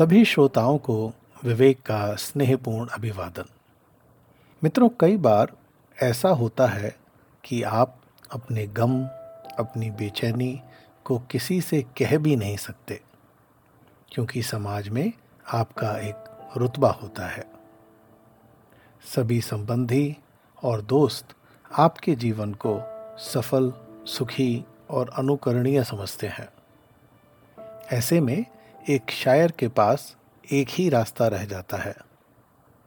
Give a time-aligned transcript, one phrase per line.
[0.00, 1.12] सभी श्रोताओं को
[1.44, 3.44] विवेक का स्नेहपूर्ण अभिवादन।
[4.62, 5.52] मित्रों, कई बार
[6.02, 6.96] ऐसा होता है
[7.44, 8.00] कि आप
[8.32, 9.02] अपने गम,
[9.58, 10.62] अपनी बेचैनी
[11.04, 13.00] को किसी से कह भी नहीं सकते,
[14.12, 15.12] क्योंकि समाज में
[15.52, 17.44] आपका एक रुतबा होता है।
[19.16, 20.16] सभी संबंधी
[20.62, 21.34] और दोस्त
[21.78, 22.80] आपके जीवन को
[23.18, 23.72] सफल,
[24.06, 26.48] सुखी और अनुकरणीय समझते हैं।
[27.92, 28.46] ऐसे में
[28.90, 30.16] एक शायर के पास
[30.52, 31.94] एक ही रास्ता रह जाता है,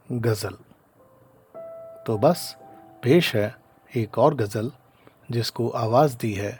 [0.09, 0.55] गज़ल।
[2.07, 2.55] तो बस,
[3.03, 3.55] पेश है
[3.93, 4.71] एक और गज़ल,
[5.31, 6.59] जिसको आवाज़ दी है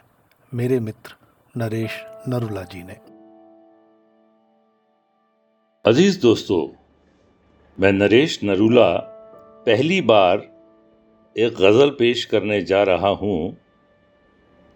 [0.52, 1.14] मेरे मित्र
[1.54, 2.98] नरेश नरुला जी ने।
[5.84, 6.66] अज़ीज़ दोस्तों,
[7.78, 8.90] मैं नरेश नरूला
[9.66, 10.50] पहली बार
[11.36, 13.56] एक गज़ल पेश करने जा रहा हूँ,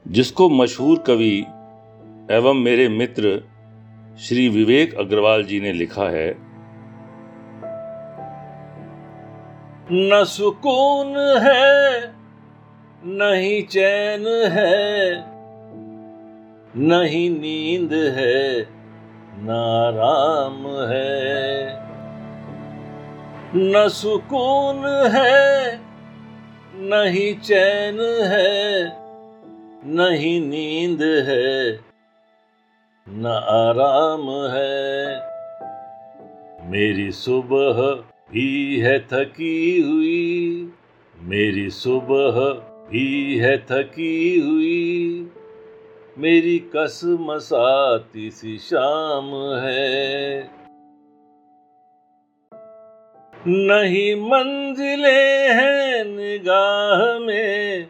[0.07, 1.37] जिसको मशहूर कवि
[2.31, 3.41] एवं मेरे मित्र
[4.19, 6.31] श्री विवेक अग्रवाल जी ने लिखा है,
[9.93, 12.15] न सुकून है,
[13.05, 15.15] नहीं चैन है,
[16.77, 18.61] नहीं नींद है,
[19.39, 21.79] न आराम है।
[23.57, 25.81] न सुकून है,
[26.75, 28.85] नहीं चैन है,
[29.97, 31.89] नहीं नींद है।
[33.11, 35.19] न आराम है।
[36.71, 40.73] मेरी सुबह भी है थकी हुई।
[41.21, 42.51] मेरी सुबह
[42.91, 45.31] भी है थकी हुई।
[46.19, 50.41] मेरी कसमसाती सी शाम है।
[53.47, 57.89] नहीं मंजिले हैं निगाह में,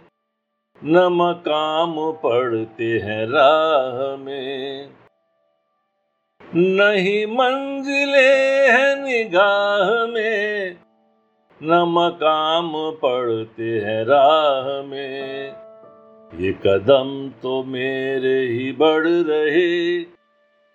[0.84, 4.97] न मकाम पड़ते हैं राह में।
[6.56, 8.28] नहीं मंजिले
[8.68, 10.76] है निगाह में,
[11.62, 15.52] न मकाम पड़ते हैं राह में।
[16.40, 17.10] ये कदम
[17.42, 19.98] तो मेरे ही बढ़ रहे,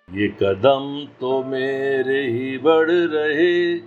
[0.08, 3.78] ये कदम तो मेरे ही बढ़ रहे,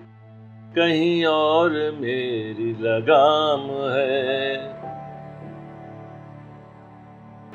[0.75, 4.77] कहीं और मेरी लगाम है।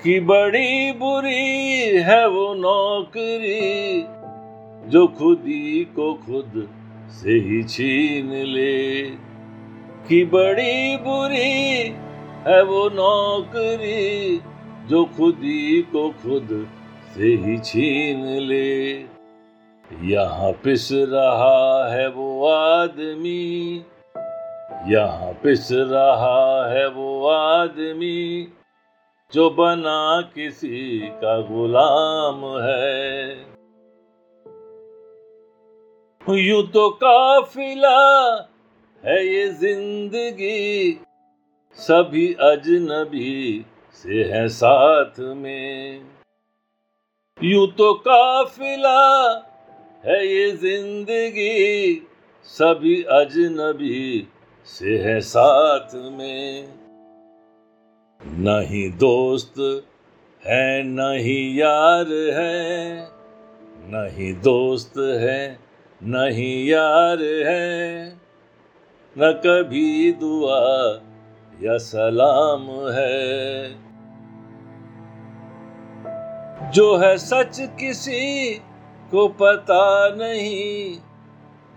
[0.03, 4.22] कि बड़ी बुरी है वो नौकरी
[4.87, 6.69] जो खुदी को खुद
[7.11, 9.03] से ही छीन ले।
[10.09, 11.95] कि बड़ी बुरी
[12.47, 14.41] है वो नौकरी
[14.89, 16.67] जो खुदी को खुद
[17.15, 18.93] से ही छीन ले।
[20.03, 23.85] यहाँ पिस रहा है वो आदमी,
[24.89, 28.49] यहाँ पिस रहा है वो आदमी,
[29.35, 33.52] जो बना किसी का गुलाम है।
[36.31, 37.99] यू तो काफिला
[39.03, 40.93] है ये ज़िंदगी।
[41.79, 46.03] सभी अजनबी से है साथ में।
[47.39, 49.01] यू तो काफिला
[50.05, 51.95] है ये ज़िंदगी।
[52.47, 54.29] सभी अजनबी
[54.67, 56.69] से है साथ में।
[58.41, 59.59] नहीं दोस्त
[60.43, 63.11] है नहीं यार है
[63.91, 65.72] नहीं दोस्त है
[66.05, 68.09] नहीं यार है,
[69.19, 70.59] न कभी दुआ
[71.63, 73.69] या सलाम है।
[76.71, 78.55] जो है सच किसी
[79.11, 80.99] को पता नहीं,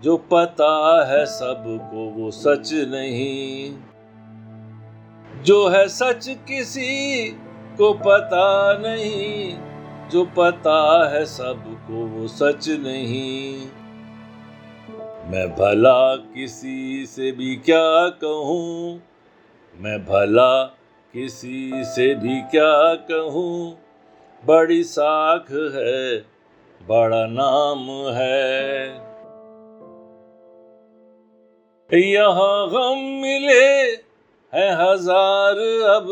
[0.02, 3.76] जो पता है सबको वो सच नहीं।
[5.42, 7.28] जो है सच किसी
[7.78, 9.58] को पता नहीं,
[10.10, 13.68] जो पता है सबको वो सच नहीं।
[15.30, 19.02] मैं भला किसी से भी क्या कहूँ?
[19.80, 20.64] मैं भला
[21.14, 23.78] किसी से भी क्या कहूँ?
[24.46, 26.18] बड़ी साख है,
[26.88, 28.86] बड़ा नाम है।
[31.92, 33.80] यहाँ गम मिले
[34.52, 35.58] है हज़ार
[35.96, 36.06] अब,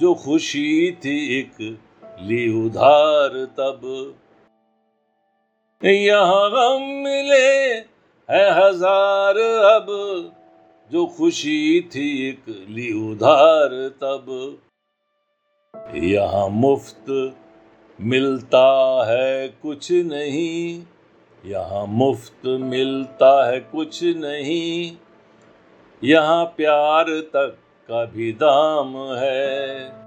[0.00, 1.78] जो खुशी थी एक
[2.20, 4.14] ली उधार तब।
[5.84, 7.91] यहाँ गम मिले
[8.28, 9.38] है हज़ार
[9.68, 9.86] अब,
[10.90, 13.70] जो खुशी थी एक ली उधार
[14.02, 14.26] तब।
[15.94, 17.10] यहाँ मुफ़्त
[17.98, 18.66] मिलता
[19.08, 20.82] है कुछ नहीं,
[21.44, 24.96] यहाँ मुफ़्त मिलता है कुछ नहीं,
[26.02, 27.56] यहाँ प्यार तक
[27.88, 30.02] का भी दाम है।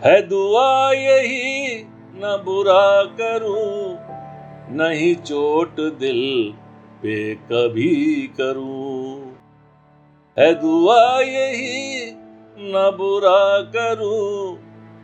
[0.00, 1.78] है दुआ यही,
[2.16, 4.05] न बुरा करूँ
[4.70, 6.52] नहीं चोट दिल
[7.02, 9.20] पे कभी करूँ।
[10.38, 12.10] है दुआ यही,
[12.58, 14.58] न बुरा करूँ,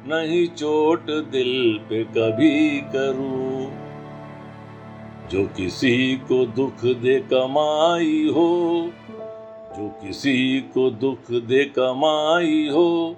[0.06, 3.73] नहीं चोट दिल पे कभी करूँ।
[5.31, 8.91] जो किसी को दुख दे कमाई हो,
[9.79, 13.17] जो किसी को दुख दे कमाई हो,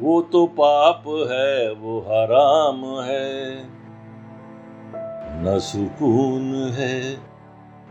[0.00, 3.75] वो तो पाप है, वो हराम है।
[5.36, 7.16] न सुकून है,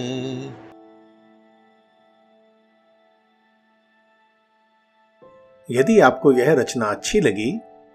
[5.70, 7.52] यदि आपको यह रचना अच्छी लगी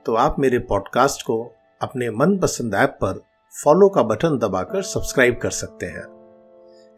[0.07, 3.25] तो आप मेरे पॉडकास्ट को अपने मनपसंद ऐप पर
[3.65, 6.05] फॉलो का बटन दबाकर सब्सक्राइब कर सकते हैं।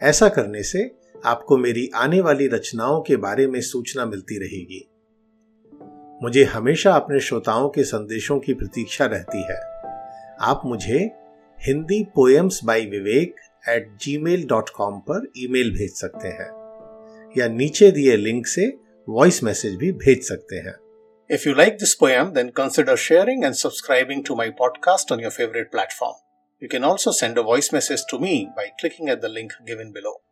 [0.02, 0.94] ऐसा करने से
[1.26, 4.90] आपको मेरी आने वाली रचनाओं के बारे में सूचना मिलती रहेगी।
[6.22, 9.60] मुझे हमेशा अपने श्रोताओं के संदेशों की प्रतीक्षा रहती है।
[10.40, 11.10] आप मुझे
[11.60, 13.34] Hindi poems by Vivek
[13.68, 16.52] at Gmail dot com पर ईमेल भेज सकते हैं
[17.38, 18.78] या नीचे दिए लिंक से
[19.08, 20.83] वॉइस मैसेज भी भेज सकते हैं।
[21.26, 25.30] If you like this poem, then consider sharing and subscribing to my podcast on your
[25.30, 26.16] favorite platform.
[26.60, 29.90] You can also send a voice message to me by clicking at the link given
[29.90, 30.23] below.